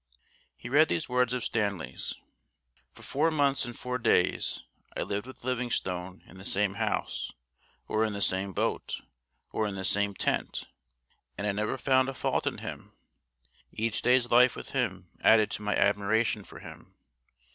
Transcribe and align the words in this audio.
He 0.57 0.67
read 0.67 0.89
these 0.89 1.07
words 1.07 1.31
of 1.31 1.43
Stanley's: 1.43 2.15
"For 2.91 3.03
four 3.03 3.29
months 3.29 3.65
and 3.65 3.77
four 3.77 3.99
days 3.99 4.61
I 4.97 5.03
lived 5.03 5.27
with 5.27 5.43
Livingstone 5.43 6.23
in 6.25 6.39
the 6.39 6.43
same 6.43 6.73
house, 6.73 7.31
or 7.87 8.03
in 8.03 8.13
the 8.13 8.19
same 8.19 8.51
boat, 8.51 9.01
or 9.51 9.67
in 9.67 9.75
the 9.75 9.85
same 9.85 10.15
tent, 10.15 10.65
and 11.37 11.45
I 11.45 11.51
never 11.51 11.77
found 11.77 12.09
a 12.09 12.15
fault 12.15 12.47
in 12.47 12.57
him.... 12.57 12.93
Each 13.73 14.01
day's 14.01 14.31
life 14.31 14.55
with 14.55 14.69
him 14.69 15.07
added 15.21 15.51
to 15.51 15.61
my 15.61 15.75
admiration 15.75 16.43
for 16.45 16.57
him. 16.61 16.95